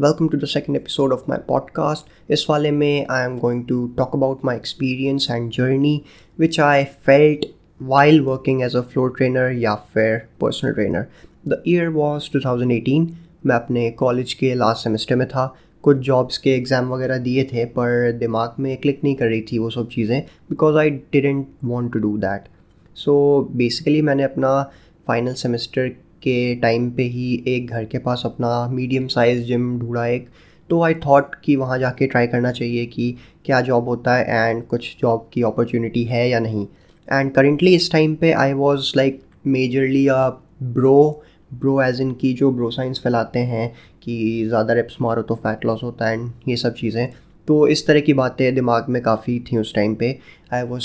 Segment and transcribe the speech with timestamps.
[0.00, 3.86] Welcome to the second episode of my podcast इस वाले में I am going to
[3.88, 6.02] talk about my experience and journey
[6.38, 7.44] which I felt
[7.82, 11.06] while working as a floor trainer या फिर personal trainer
[11.48, 13.06] the year was 2018
[13.46, 15.46] मैं अपने college के last semester में था
[15.82, 19.58] कुछ जॉब्स के एग्ज़ाम वगैरह दिए थे, पर दिमाग में क्लिक नहीं कर रही थी
[19.58, 20.20] वो सब चीज़ें
[20.50, 22.48] because I didn't want to do that
[22.94, 23.16] so
[23.52, 24.70] basically मैंने अपना
[25.06, 25.90] फाइनल सेमेस्टर
[26.22, 30.28] के टाइम पे ही एक घर के पास अपना मीडियम साइज़ जिम ढूंढा एक।
[30.70, 34.66] तो आई थॉट कि वहाँ जाके ट्राई करना चाहिए कि क्या जॉब होता है एंड
[34.66, 36.66] कुछ जॉब की अपॉर्चुनिटी है या नहीं।
[37.08, 40.28] एंड करेंटली इस टाइम पे I was like majorly a
[40.62, 45.34] bro bro as in की जो ब्रो साइंस फैलाते हैं कि ज़्यादा रेप्स मारो तो
[45.36, 47.08] फैट लॉस होता है एंड ये सब चीज़ें।
[47.48, 50.18] तो इस तरह की बातें दिमाग में काफ़ी थी उस टाइम पे।
[50.52, 50.84] आई वॉज़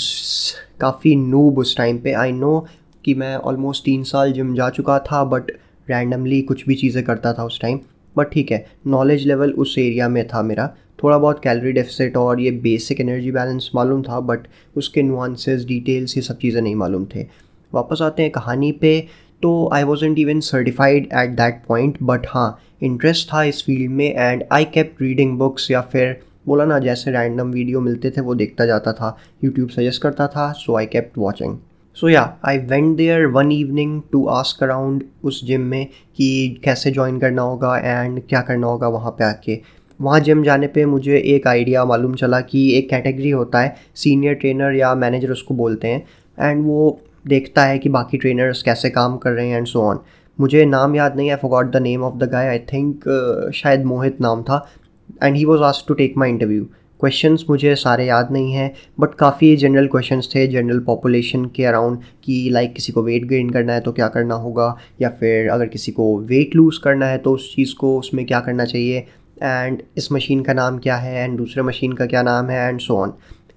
[0.80, 2.66] काफ़ी नूब उस टाइम पे। आई नो
[3.06, 5.50] कि मैं ऑलमोस्ट तीन साल जिम जा चुका था बट
[5.88, 7.80] रैंडमली कुछ भी चीज़ें करता था उस टाइम
[8.16, 10.66] बट ठीक है नॉलेज लेवल उस एरिया में था मेरा.
[11.02, 14.46] थोड़ा बहुत कैलोरी डेफिसिट और ये बेसिक एनर्जी बैलेंस मालूम था बट
[14.76, 17.26] उसके नुआंसेस डिटेल्स ये सब चीज़ें नहीं मालूम थे.
[17.72, 19.00] वापस आते हैं कहानी पे.
[19.42, 24.06] तो I wasn't even certified at that point but हाँ इंटरेस्ट था इस फ़ील्ड में
[24.06, 28.34] and I kept reading books या फिर बोला ना, जैसे रैंडम वीडियो मिलते थे, वो
[28.34, 31.56] देखता जाता था यूट्यूब सजेस्ट करता था so I kept watching
[31.96, 36.90] so yeah I went there one evening to ask around उस जिम में कि कैसे
[36.90, 39.58] ज्वाइन करना होगा एंड क्या करना होगा वहाँ पे आके।
[40.00, 44.34] वहाँ जिम जाने पे मुझे एक आइडिया मालूम चला कि एक कैटेगरी होता है सीनियर
[44.34, 46.04] ट्रेनर या मैनेजर उसको बोलते हैं।
[46.40, 49.98] एंड वो देखता है कि बाकी ट्रेनर्स कैसे काम कर रहे हैं एंड सो ऑन
[50.38, 53.04] मुझे नाम याद नहीं I forgot the name of the guy I think
[53.54, 54.66] शायद मोहित नाम था।
[55.22, 56.66] And he was asked to take my interview
[57.00, 61.98] questions मुझे सारे याद नहीं हैं बट काफ़ी जनरल क्वेश्चंस थे जनरल पॉपुलेशन के अराउंड
[62.24, 65.66] कि लाइक किसी को वेट गेन करना है तो क्या करना होगा, या फिर अगर
[65.66, 69.06] किसी को वेट लूज़ करना है तो उस चीज़ को उसमें क्या करना चाहिए
[69.42, 72.80] एंड इस मशीन का नाम क्या है एंड दूसरे मशीन का क्या नाम है एंड
[72.80, 73.12] सो ऑन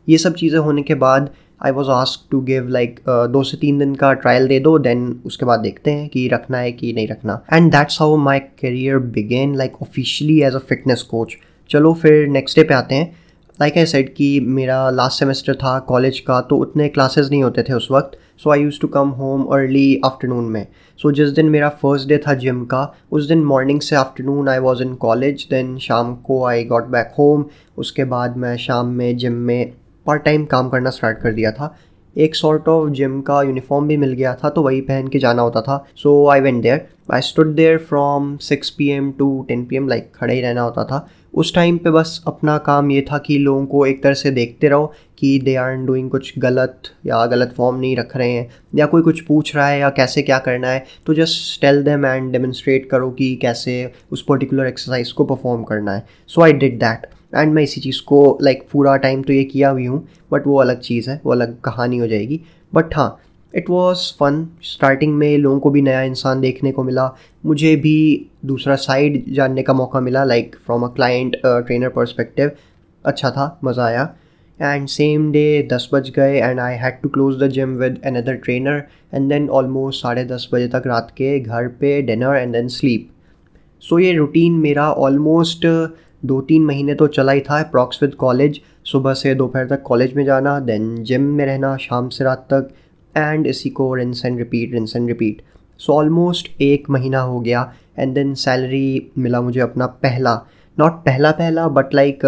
[0.08, 1.30] ये सब चीज़ें होने के बाद
[1.62, 5.10] I was asked to give like दो से तीन दिन का ट्रायल दे दो देन
[5.26, 8.98] उसके बाद देखते हैं कि रखना है कि नहीं रखना। And that's how my career
[9.16, 11.36] began like officially as a fitness coach
[11.70, 13.16] चलो फिर नेक्स्ट डे पे आते हैं।
[13.60, 17.64] लाइक आई सेड कि मेरा लास्ट सेमेस्टर था कॉलेज का तो उतने क्लासेस नहीं होते
[17.64, 20.68] थे उस वक्त so I used to come home early afternoon में.
[21.00, 24.50] सो so, जिस दिन मेरा फ़र्स्ट डे था जिम का उस दिन मॉर्निंग से afternoon
[24.50, 27.46] I was in college then शाम को आई गॉट बैक होम
[27.78, 29.72] उसके बाद मैं शाम में जिम में
[30.06, 31.76] पार्ट टाइम काम करना स्टार्ट कर दिया था.
[32.16, 35.42] एक सॉर्ट ऑफ़ जिम का यूनिफॉर्म भी मिल गया था तो वही पहन के जाना
[35.42, 35.86] होता था.
[35.96, 39.88] So I went there I stood there from six p m to ten p m
[39.88, 41.08] like खड़े ही रहना होता था.
[41.34, 44.68] उस टाइम पे बस अपना काम ये था कि लोगों को एक तरह से देखते
[44.68, 48.86] रहो कि दे आर डूइंग कुछ गलत या गलत फॉर्म नहीं रख रहे हैं या
[48.86, 52.32] कोई कुछ पूछ रहा है या कैसे क्या करना है तो just tell them and
[52.32, 57.08] demonstrate करो कि कैसे उस पर्टिकुलर एक्सरसाइज को परफॉर्म करना है। So I did that
[57.36, 60.48] and मैं इसी चीज़ को लाइक like, पूरा टाइम तो ये किया हुई हूँ बट
[60.48, 62.42] वो अलग चीज़ है वो अलग कहानी हो जाएगी।
[62.74, 63.10] बट हाँ
[63.54, 67.10] इट वॉज़ फन स्टार्टिंग में लोगों को भी नया इंसान देखने को मिला।
[67.44, 72.52] मुझे भी दूसरा साइड जानने का मौका मिला like from a client trainer perspective
[73.06, 74.14] अच्छा था, मज़ा आया।
[74.60, 78.36] एंड सेम डे दस बज गए and I had to close the gym with another
[78.36, 78.84] trainer
[79.14, 83.10] and then almost साढ़े दस बजे तक रात के घर पे dinner and then sleep
[83.84, 85.66] so ये रूटीन मेरा ऑलमोस्ट
[86.26, 90.14] दो तीन महीने तो चला ही था अप्रॉक्स विद कॉलेज सुबह से दोपहर तक कॉलेज
[90.16, 92.70] में जाना देन जिम में रहना, शाम से रात तक
[93.16, 95.42] एंड इसी को rinse and repeat rinse and repeat
[95.80, 100.34] so almost एक महीना हो गया एंड देन सैलरी मिला मुझे अपना पहला।
[100.78, 102.26] नॉट पहला पहला बट लाइक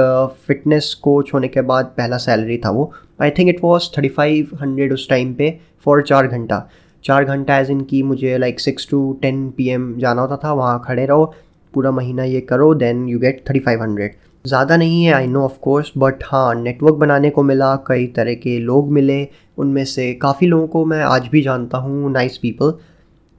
[0.47, 4.57] फिटनेस कोच होने के बाद पहला सैलरी था वो। I think it was thirty five
[4.61, 6.67] hundred उस टाइम पे फॉर चार घंटा।
[7.03, 10.53] चार घंटा एज इन की मुझे like six to ten p m जाना होता था,
[10.53, 11.33] वहाँ खड़े रहो,
[11.73, 14.15] पूरा महीना ये करो then you get thirty five hundred
[14.45, 18.33] ज़्यादा नहीं है I know of course but हाँ नेटवर्क बनाने को मिला, कई तरह
[18.35, 19.27] के लोग मिले,
[19.57, 22.71] उनमें से काफ़ी लोगों को मैं आज भी जानता हूँ नाइस पीपल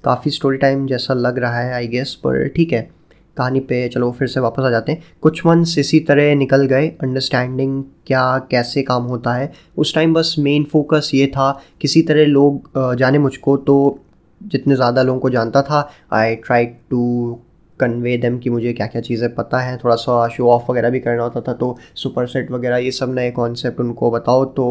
[0.05, 2.91] काफ़ी स्टोरी टाइम जैसा लग रहा है आई गेस पर ठीक है।
[3.37, 6.89] कहानी पे चलो फिर से वापस आ जाते हैं। कुछ मंथ्स इसी तरह निकल गए
[7.03, 11.51] अंडरस्टैंडिंग क्या, कैसे काम होता है। उस टाइम बस मेन फोकस ये था,
[11.81, 13.99] किसी तरह लोग जाने मुझको तो
[14.41, 17.41] जितने ज़्यादा लोगों को जानता था I try to
[17.82, 21.00] convey them कि मुझे क्या क्या चीज़ें पता है, थोड़ा सा शो ऑफ़ वगैरह भी
[21.00, 24.67] करना होता था तो सुपर सेट वगैरह ये सब नए कॉन्सेप्ट उनको बताओ तो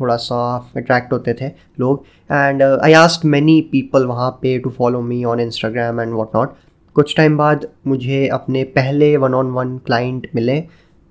[0.00, 0.38] थोड़ा सा
[0.76, 5.40] अट्रैक्ट होते थे लोग। And I ask many people वहाँ पे to follow me on
[5.40, 6.54] Instagram and what not
[6.96, 10.62] कुछ टाइम बाद मुझे अपने पहले वन ऑन वन क्लाइंट मिले,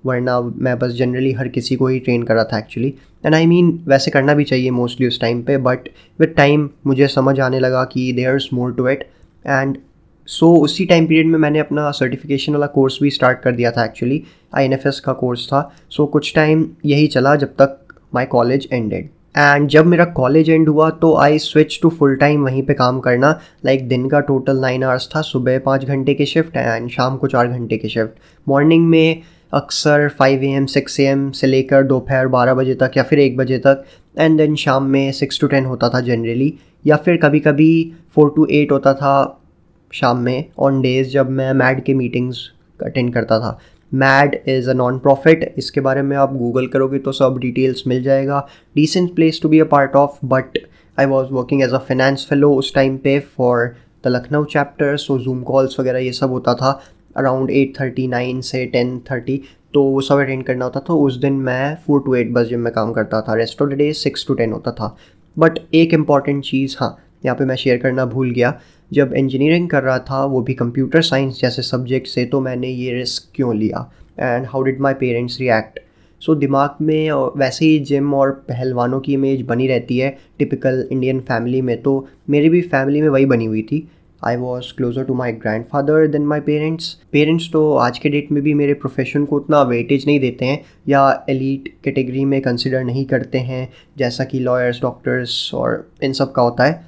[0.04, 2.88] वरना मैं बस जनरली हर किसी को ही ट्रेन कर रहा था एक्चुअली
[3.24, 5.88] एंड आई मीन वैसे करना भी चाहिए मोस्टली उस टाइम पे बट
[6.18, 9.08] विद टाइम मुझे समझ आने लगा कि there is more to it
[9.46, 9.78] and
[10.26, 13.70] so so, उसी टाइम पीरियड में मैंने अपना सर्टिफिकेशन वाला कोर्स भी स्टार्ट कर दिया
[13.70, 14.22] था एक्चुअली
[14.54, 15.60] आईएनएफएस का कोर्स था.
[15.90, 17.78] सो so, कुछ टाइम यही चला जब तक
[18.14, 22.44] माई कॉलेज एंडेड एंड जब मेरा कॉलेज एंड हुआ तो I switch to full time
[22.44, 23.30] वहीं पे काम करना.
[23.64, 25.20] लाइक like, दिन का टोटल नाइन आवर्स था.
[25.22, 29.22] सुबह पाँच घंटे के शिफ्ट एंड शाम को चार घंटे के शिफ्ट मॉर्निंग में
[29.54, 33.36] अक्सर five a m six m से लेकर दोपहर बारह बजे तक या फिर एक
[33.36, 33.84] बजे तक.
[34.18, 36.52] एंड देन शाम में सिक्स टू टेन होता था जनरली
[36.86, 39.42] या फिर कभी कभी फोर टू एट होता था.
[39.92, 42.38] शाम में ऑन डेज़ जब मैं मैड के मीटिंग्स
[42.80, 43.58] अटेंड करता था।
[43.92, 48.02] MAD is a non profit इसके बारे में आप गूगल करोगे तो सब डिटेल्स मिल
[48.02, 48.46] जाएगा।
[48.76, 50.58] Decent place to be a part of but
[50.98, 53.66] I was working as a finance fellow उस टाइम पे for
[54.04, 56.80] the Lucknow chapter so Zoom calls वगैरह ये सब होता था।
[57.16, 59.40] अराउंड एट थर्टी नाइन से टेन थर्टी
[59.74, 62.60] तो वो सब अटेंड करना होता था। उस दिन मैं फोर टू एट बस जिम
[62.60, 64.96] में काम करता था। Rest of the day six to ten होता था।
[65.36, 68.52] बट एक इंपॉर्टेंट चीज़ हाँ यहाँ पे मैं शेयर करना भूल गया।
[68.90, 72.92] जब इंजीनियरिंग कर रहा था, वो भी कंप्यूटर साइंस जैसे सब्जेक्ट से तो मैंने ये
[72.92, 73.90] रिस्क क्यों लिया?
[74.20, 75.80] And how did my parents react
[76.22, 81.20] so दिमाग में वैसे ही जिम और पहलवानों की इमेज बनी रहती है टिपिकल इंडियन
[81.20, 83.86] फैमिली में तो मेरी भी फैमिली में वही बनी हुई थी।
[84.22, 85.32] I was closer to my
[85.64, 89.62] grandfather than my parents parents तो आज के डेट में भी मेरे प्रोफेशन को उतना
[89.64, 93.68] वेटेज नहीं देते हैं, या एलिट कैटेगरी में कंसिडर नहीं करते हैं,
[93.98, 96.84] जैसा कि लॉयर्स डॉक्टर्स और इन सब का होता है।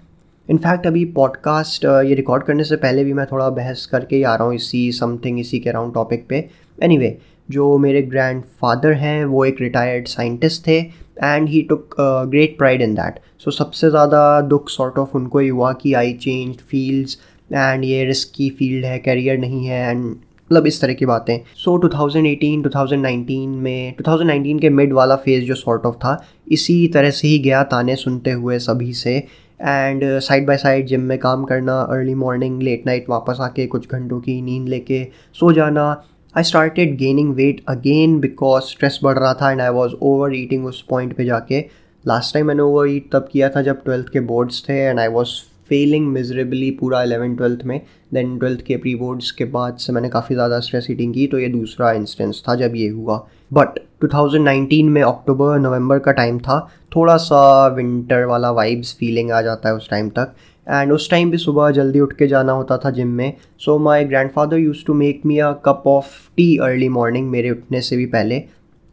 [0.48, 4.34] इनफैक्ट अभी पॉडकास्ट ये रिकॉर्ड करने से पहले भी मैं थोड़ा बहस करके ही आ
[4.34, 6.36] रहा हूँ इसी समथिंग इसी के अराउंड टॉपिक पे।
[6.82, 7.12] एनी anyway,
[7.50, 12.82] जो मेरे ग्रैंड फादर हैं वो एक रिटायर्ड साइंटिस्ट थे and he took great pride
[12.82, 17.18] in that so सबसे ज़्यादा दुख सॉर्ट ऑफ़ उनको ही हुआ कि आई चेंज फील्ड्स
[17.54, 21.74] एंड ये रिस्की फ़ील्ड है करियर नहीं है एंड मतलब इस तरह की बातें। सो
[21.76, 27.10] so, 2018 2019 में 2019 के मिड वाला फ़ेज़ जो सॉर्ट ऑफ़ था इसी तरह
[27.10, 29.22] से ही गया ताने सुनते हुए सभी से।
[29.60, 33.88] And side by side gym में काम करना अर्ली मॉर्निंग लेट नाइट वापस आके कुछ
[33.88, 35.02] घंटों की नींद लेके
[35.34, 35.90] सो जाना।
[36.34, 40.66] I started gaining weight again because stress बढ़ रहा था and I was over eating
[40.66, 41.60] उस पॉइंट पे जाके।
[42.04, 45.08] लास्ट टाइम मैंने ओवर ईट तब किया था जब ट्वेल्थ के बोर्ड्स थे and I
[45.08, 45.28] was
[45.68, 47.80] failing miserably पूरा एलेवन ट्वेल्थ में।
[48.14, 51.38] देन ट्वेल्थ के प्री बोर्ड्स के बाद से मैंने काफ़ी ज़्यादा स्ट्रेस ईटिंग की तो
[51.38, 53.16] ये दूसरा इंस्टेंस था जब ये हुआ।
[53.50, 59.40] बट 2019 में अक्टूबर नवंबर का टाइम था। थोड़ा सा विंटर वाला वाइब्स फीलिंग आ
[59.42, 60.34] जाता है उस टाइम तक।
[60.68, 64.04] एंड उस टाइम भी सुबह जल्दी उठ के जाना होता था जिम में। So my
[64.30, 66.06] grandfather used to make me a cup of
[66.36, 68.42] tea early morning मेरे उठने से भी पहले।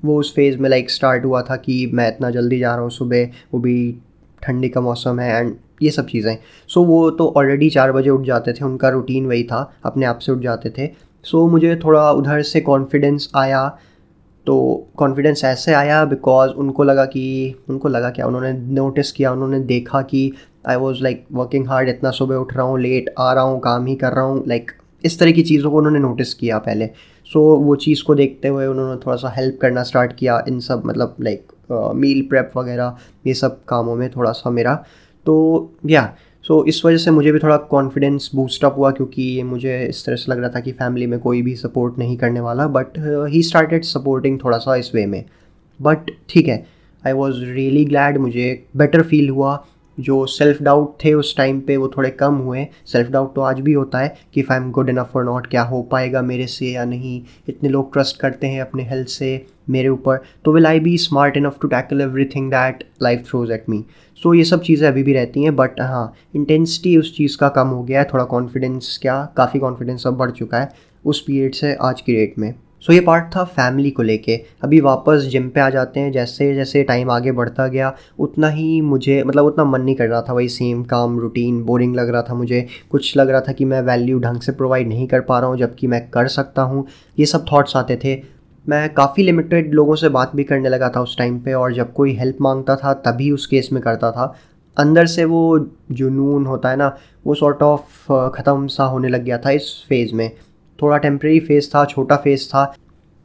[0.05, 2.89] वो उस फ़ेज़ में लाइक स्टार्ट हुआ था कि मैं इतना जल्दी जा रहा हूँ
[2.89, 3.95] सुबह वो भी
[4.43, 6.37] ठंडी का मौसम है एंड ये सब चीज़ें।
[6.67, 10.05] सो so, वो तो ऑलरेडी चार बजे उठ जाते थे उनका रूटीन वही था अपने
[10.05, 10.91] आप से उठ जाते थे।
[11.23, 13.77] सो so, मुझे थोड़ा उधर से कॉन्फिडेंस आया।
[14.47, 14.55] तो
[14.97, 18.25] कॉन्फिडेंस ऐसे आया बिकॉज़ उनको लगा कि उनको लगा क्या?
[18.27, 20.31] उन्होंने नोटिस किया उन्होंने देखा कि
[20.67, 23.85] I was like working hard इतना सुबह उठ रहा हूँ लेट आ रहा हूँ काम
[23.85, 26.85] ही कर रहा हूँ लाइक like, इस तरह की चीज़ों को उन्होंने नोटिस किया पहले।
[27.27, 30.59] सो so, वो चीज़ को देखते हुए उन्होंने थोड़ा सा हेल्प करना स्टार्ट किया इन
[30.59, 31.51] सब मतलब लाइक
[31.95, 32.97] मील प्रेप वगैरह
[33.27, 34.73] ये सब कामों में थोड़ा सा मेरा।
[35.25, 35.35] तो
[35.85, 36.03] या
[36.47, 40.15] सो so, इस वजह से मुझे भी थोड़ा कॉन्फिडेंस बूस्टअप हुआ क्योंकि मुझे इस तरह
[40.15, 42.87] से लग रहा था कि फैमिली में कोई भी सपोर्ट नहीं करने वाला बट
[43.29, 45.25] ही स्टार्टेड सपोर्टिंग थोड़ा सा इस वे में.
[45.81, 45.97] बट
[46.29, 46.65] ठीक है.
[47.07, 49.65] आई वॉज़ रियली ग्लैड मुझे बेटर फील हुआ.
[49.97, 53.59] जो सेल्फ डाउट थे उस टाइम पे वो थोड़े कम हुए सेल्फ डाउट तो आज
[53.59, 56.47] भी होता है कि if I am good enough और नॉट क्या हो पाएगा मेरे
[56.47, 57.21] से या नहीं?
[57.49, 61.37] इतने लोग ट्रस्ट करते हैं अपने हेल्थ से मेरे ऊपर। तो will I be smart
[61.37, 63.83] enough to tackle everything that life throws at me
[64.19, 67.67] so ये सब चीज़ें अभी भी रहती हैं बट हाँ इंटेंसिटी उस चीज़ का कम
[67.67, 69.23] हो गया है। थोड़ा कॉन्फिडेंस क्या?
[69.37, 70.69] काफ़ी कॉन्फिडेंस अब बढ़ चुका है
[71.05, 72.53] उस पीरियड से आज की डेट में।
[72.85, 76.53] सो ये पार्ट था फैमिली को लेके। अभी वापस जिम पे आ जाते हैं, जैसे
[76.55, 80.33] जैसे टाइम आगे बढ़ता गया, उतना ही मुझे मतलब उतना मन नहीं कर रहा था
[80.33, 83.81] वही सेम काम रूटीन बोरिंग लग रहा था मुझे। कुछ लग रहा था कि मैं
[83.81, 86.85] वैल्यू ढंग से प्रोवाइड नहीं कर पा रहा हूँ, जबकि मैं कर सकता हूँ।
[87.17, 88.15] ये सब थाट्स आते थे।
[88.65, 91.93] मैं काफ़ी लिमिटेड लोगों से बात भी करने लगा था उस टाइम पे, और जब
[91.93, 94.35] कोई हेल्प माँगता था, तभी उस केस में करता था।
[94.77, 99.37] अंदर से वो जुनून होता है ना, वो सॉर्ट ऑफ़ ख़त्म सा होने लग गया
[99.37, 100.31] था इस फ़ेज़ में।
[100.79, 102.73] थोड़ा टेम्प्रेरी फ़ेज़ था छोटा फ़ेज़ था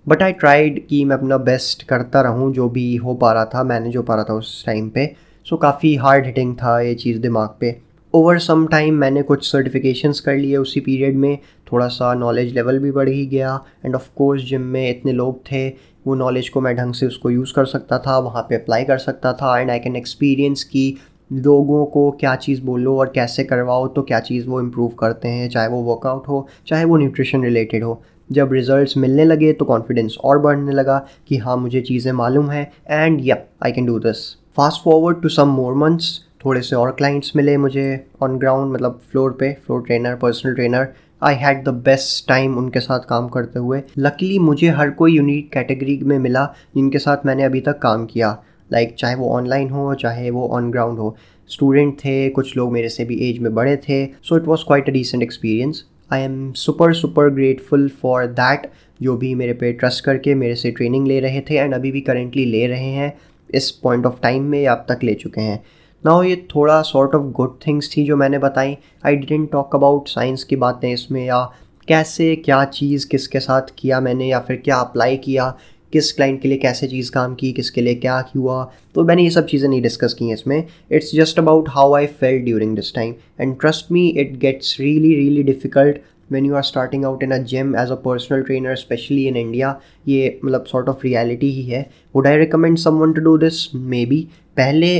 [0.06, 3.62] बट आई ट्राइड कि मैं अपना बेस्ट करता रहूँ जो भी हो पा रहा था
[3.64, 5.06] मैनेज हो पा रहा था उस टाइम पे।
[5.46, 7.76] सो so, काफ़ी हार्ड हिटिंग था ये चीज़ दिमाग पे।
[8.14, 11.38] ओवर सम टाइम मैंने कुछ सर्टिफिकेशंस कर लिए उसी पीरियड में।
[11.72, 15.40] थोड़ा सा नॉलेज लेवल भी बढ़ ही गया एंड ऑफ़ कोर्स जिम में इतने लोग
[15.42, 15.68] थे
[16.06, 18.98] वो नॉलेज को मैं ढंग से उसको यूज़ कर सकता था वहाँ पे अप्लाई कर
[18.98, 20.96] सकता था एंड आई कैन एक्सपीरियंस की
[21.30, 25.48] लोगों को क्या चीज़ बोलो और कैसे करवाओ तो क्या चीज़ वो इम्प्रूव करते हैं,
[25.48, 30.16] चाहे वो वर्कआउट हो, चाहे वो न्यूट्रिशन रिलेटेड हो। जब रिजल्ट्स मिलने लगे तो कॉन्फिडेंस
[30.24, 34.16] और बढ़ने लगा कि हाँ मुझे चीज़ें मालूम है and yup I can do this
[34.56, 37.84] fast forward to some more months थोड़े से और क्लाइंट्स मिले मुझे
[38.22, 40.88] ऑन ग्राउंड मतलब फ्लोर पे floor trainer personal trainer
[41.22, 45.52] I had the best time उनके साथ काम करते हुए। लकीली मुझे हर कोई यूनिक
[45.52, 46.44] कैटेगरी में मिला,
[46.74, 48.30] जिनके साथ मैंने अभी तक काम किया।
[48.72, 51.14] लाइक चाहे वो ऑनलाइन हो, चाहे वो ऑन ग्राउंड हो।
[51.50, 54.88] स्टूडेंट थे, कुछ लोग मेरे से भी एज में बड़े थे so it was quite
[54.88, 58.70] a decent experience I am super super grateful for that
[59.02, 62.00] जो भी मेरे पे ट्रस्ट करके मेरे से ट्रेनिंग ले रहे थे एंड अभी भी
[62.00, 63.12] करेंटली ले रहे हैं,
[63.50, 65.62] इस पॉइंट ऑफ़ टाइम में अब तक ले चुके हैं।
[66.04, 70.08] ना ये थोड़ा सॉर्ट ऑफ़ गुड थिंग्स थी जो मैंने बताई। I didn't talk about
[70.08, 71.42] science की बातें इसमें, या
[71.88, 75.54] कैसे, क्या चीज़ किसके साथ किया मैंने, या फिर क्या अप्लाई किया।
[75.92, 78.62] किस क्लाइंट के लिए कैसे चीज़ काम की, किसके लिए क्या हुआ
[78.94, 82.06] तो मैंने ये सब चीज़ें नहीं डिस्कस की हैं इसमें। It's just about how I
[82.20, 85.98] fail during this time and trust me it gets really really difficult
[86.30, 89.70] when you are starting out in a gym as a personal trainer, especially in India.
[90.08, 91.80] ये मतलब sort of reality ही है।
[92.16, 93.58] Would I recommend someone to do this?
[93.94, 94.20] Maybe.
[94.56, 94.92] पहले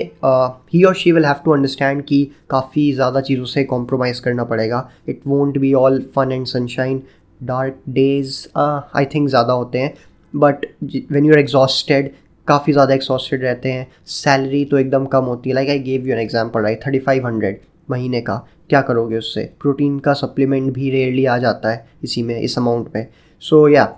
[0.73, 4.89] ही और she will have to understand कि काफ़ी ज़्यादा चीज़ों से कॉम्प्रोमाइज़ करना पड़ेगा।
[5.09, 7.03] It won't be all fun and sunshine
[7.41, 9.95] dark days I think ज़्यादा होते हैं।
[10.35, 10.67] But
[11.13, 12.11] when you are exhausted
[12.49, 16.15] काफ़ी ज़्यादा एक्सॉस्टेड रहते हैं। सैलरी तो एकदम कम होती है। Like I gave you
[16.15, 18.37] an example right thirty five hundred महीने का।
[18.69, 19.43] क्या करोगे उससे?
[19.61, 23.07] प्रोटीन का सप्लीमेंट भी रेयरली आ जाता है इसी में इस अमाउंट में
[23.43, 23.89] सो या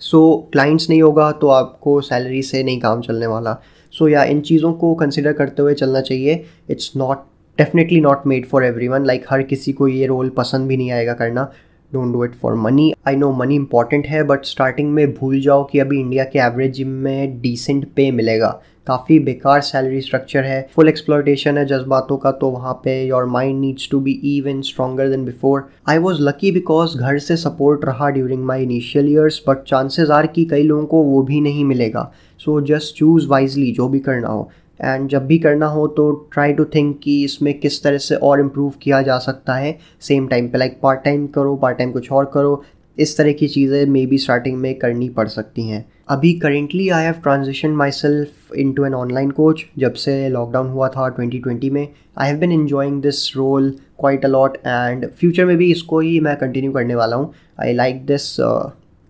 [0.00, 0.20] सो
[0.52, 3.52] क्लाइंट्स नहीं होगा तो आपको सैलरी से नहीं काम चलने वाला।
[3.94, 7.24] सो so, या yeah, इन चीज़ों को कंसिडर करते हुए चलना चाहिए। It's not
[7.58, 11.12] definitely not made for everyone like हर किसी को ये रोल पसंद भी नहीं आएगा
[11.14, 11.50] करना।
[11.92, 15.64] Don't do it for money I know money important है बट स्टार्टिंग में भूल जाओ
[15.64, 20.68] कि अभी इंडिया के एवरेज जिम में डिसेंट पे मिलेगा। काफ़ी बेकार सैलरी स्ट्रक्चर है।
[20.74, 25.08] फुल एक्सप्लोटेशन है जज्बातों का तो वहाँ पे your mind needs to be even stronger
[25.08, 29.62] than before I was lucky because घर से सपोर्ट रहा during my initial years but
[29.62, 33.88] chances are कि कई लोगों को वो भी नहीं मिलेगा। सो जस्ट चूज़ वाइजली जो
[33.88, 37.82] भी करना हो। एंड जब भी करना हो तो ट्राई टू थिंक कि इसमें किस
[37.82, 41.56] तरह से और इम्प्रूव किया जा सकता है। सेम टाइम पे लाइक पार्ट टाइम करो
[41.56, 42.62] पार्ट टाइम कुछ और करो।
[42.98, 47.04] इस तरह की चीज़ें मे बी स्टार्टिंग में करनी पड़ सकती हैं। अभी currently I
[47.04, 51.86] have transition myself into an online coach जब से लॉकडाउन हुआ था 2020 में।
[52.18, 53.70] I have been enjoying this role
[54.00, 58.04] quite a lot and future में भी इसको ही मैं कंटिन्यू करने वाला हूँ। आई लाइक
[58.06, 58.36] दिस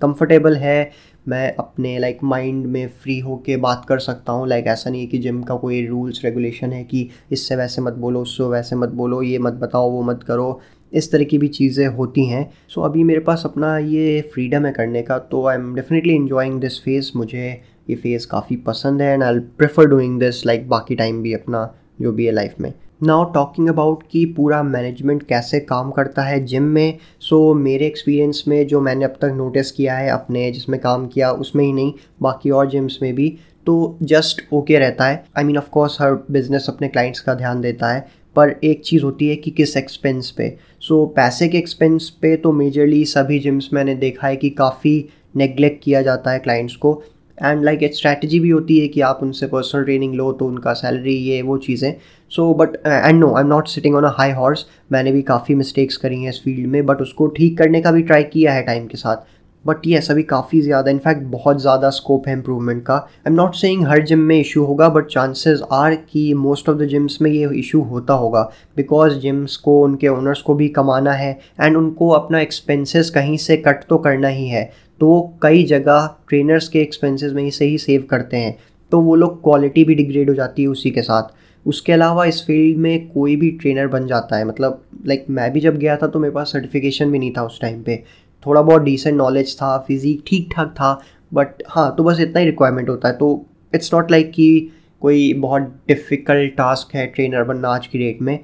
[0.00, 0.90] कंफर्टेबल है।
[1.28, 4.90] मैं अपने लाइक like, माइंड में फ्री होके बात कर सकता हूँ। लाइक like, ऐसा
[4.90, 8.44] नहीं है कि जिम का कोई रूल्स रेगुलेशन है कि इससे वैसे मत बोलो उससे
[8.44, 10.60] वैसे मत बोलो ये मत बताओ वो मत करो।
[10.92, 14.66] इस तरह की भी चीज़ें होती हैं। सो so, अभी मेरे पास अपना ये फ्रीडम
[14.66, 17.48] है करने का तो I am definitely enjoying this phase मुझे
[17.90, 21.68] ये फ़ेज़ काफ़ी पसंद है and I prefer doing this like बाकी टाइम भी अपना
[22.00, 22.72] जो भी है लाइफ में।
[23.02, 27.86] नाउ टॉकिंग अबाउट कि पूरा मैनेजमेंट कैसे काम करता है जिम में सो so, मेरे
[27.86, 31.72] एक्सपीरियंस में जो मैंने अब तक नोटिस किया है अपने जिसमें काम किया उसमें ही
[31.72, 31.92] नहीं
[32.22, 33.28] बाकी और जिम्स में भी
[33.66, 37.34] तो जस्ट ओके okay रहता है। आई मीन ऑफ़ कोर्स हर बिज़नेस अपने क्लाइंट्स का
[37.34, 41.48] ध्यान देता है पर एक चीज़ होती है कि किस एक्सपेंस पे। सो so, पैसे
[41.48, 45.04] के एक्सपेंस पे तो मेजरली सभी जिम्स मैंने देखा है कि काफ़ी
[45.36, 47.02] नेग्लेक्ट किया जाता है क्लाइंट्स को।
[47.38, 50.72] एंड लाइक एक स्ट्रैटेजी भी होती है कि आप उनसे पर्सनल ट्रेनिंग लो तो उनका
[50.72, 51.94] सैलरी ये वो चीज़ें।
[52.32, 55.54] So but and no I am not sitting on a high horse मैंने भी काफ़ी
[55.54, 58.62] मिस्टेक्स करी हैं इस फ़ील्ड में बट उसको ठीक करने का भी ट्राई किया है
[58.62, 59.28] टाइम के साथ।
[59.64, 63.54] बट ये अभी काफ़ी ज़्यादा इनफैक्ट बहुत ज़्यादा स्कोप है इम्प्रूवमेंट का। आई एम नॉट
[63.54, 67.30] सेइंग हर जिम में इशू होगा बट चांसेस आर कि मोस्ट ऑफ़ द जिम्स में
[67.30, 68.42] ये इशू होता होगा।
[68.76, 73.56] बिकॉज़ जिम्स को, उनके ओनर्स को भी कमाना है एंड उनको अपना एक्सपेंसेस कहीं से
[73.56, 74.64] कट तो करना ही है।
[75.00, 78.56] तो कई जगह ट्रेनर्स के एक्सपेंसेस में ही से ही सेव करते हैं।
[78.92, 81.32] तो वो लोग क्वालिटी भी डिग्रेड हो जाती है उसी के साथ।
[81.66, 85.60] उसके अलावा इस फ़ील्ड में कोई भी ट्रेनर बन जाता है मतलब लाइक मैं भी
[85.60, 88.02] जब गया था तो मेरे पास सर्टिफिकेशन भी नहीं था उस टाइम पे।
[88.46, 91.00] थोड़ा बहुत डिसेंट नॉलेज था फिजिक ठीक ठाक था
[91.34, 94.70] बट हाँ तो बस इतना ही रिक्वायरमेंट होता है। तो इट्स नॉट लाइक कि
[95.02, 98.38] कोई बहुत डिफ़िकल्ट टास्क है ट्रेनर बनना आज की डेट में।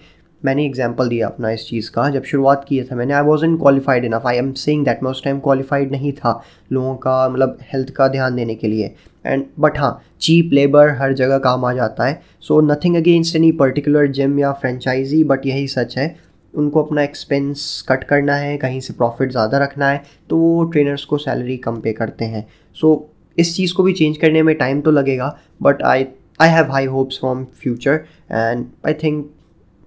[0.47, 3.57] मैंने एग्ज़ाम्पल दिया अपना इस चीज़ का जब शुरुआत किया था मैंने I was in
[3.59, 6.41] qualified enough I am saying that मैं उस टाइम क्वालिफाइड नहीं था
[6.73, 8.95] लोगों का मतलब हेल्थ का ध्यान देने के लिए.
[9.25, 12.21] एंड बट हाँ चीप लेबर हर जगह काम आ जाता है.
[12.41, 16.15] So nothing against any particular gym या फ्रेंचाइजी बट यही सच है.
[16.55, 21.05] उनको अपना एक्सपेंस कट करना है कहीं से प्रॉफिट ज़्यादा रखना है तो वो ट्रेनर्स
[21.05, 22.47] को सैलरी कम पे करते हैं.
[22.77, 26.07] सो so, इस चीज़ को भी चेंज करने में टाइम तो लगेगा but I
[26.41, 28.01] I have high hopes from future
[28.31, 29.31] and I think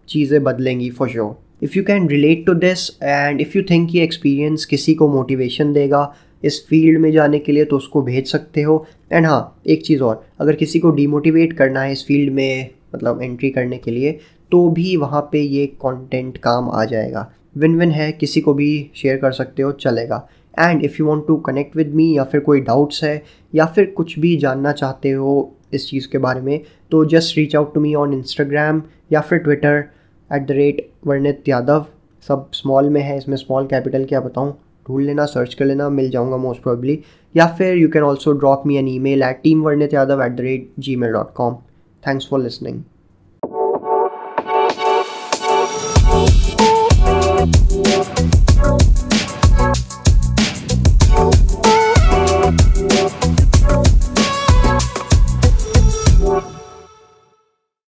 [0.10, 4.04] चीज़ें बदलेंगी for sure if you can relate to this and if you think ये
[4.04, 6.12] एक्सपीरियंस किसी को मोटिवेशन देगा
[6.44, 10.02] इस फ़ील्ड में जाने के लिए तो उसको भेज सकते हो। एंड हाँ एक चीज़
[10.04, 14.12] और, अगर किसी को डीमोटिवेट करना है इस फ़ील्ड में मतलब एंट्री करने के लिए
[14.52, 18.90] तो भी वहाँ पे ये कंटेंट काम आ जाएगा। विन विन है, किसी को भी
[18.96, 20.28] शेयर कर सकते हो, चलेगा।
[20.60, 23.22] And if you want to connect with me या फिर कोई डाउट्स है,
[23.54, 26.60] या फिर कुछ भी जानना चाहते हो इस चीज़ के बारे में
[26.92, 29.84] तो just reach out to me on Instagram या फिर ट्विटर
[30.32, 31.86] एट द रेट वर्णित यादव
[32.28, 34.52] सब स्मॉल में है, इसमें स्मॉल कैपिटल क्या बताऊँ?
[34.88, 37.00] ढूंढ लेना सर्च कर लेना, मिल जाऊँगा मोस्ट प्रॉब्ली
[37.36, 40.42] या फिर you can also drop me an email at team Varnit Yadav at the
[40.42, 41.56] rate Gmail dot com
[42.04, 42.82] thanks for listening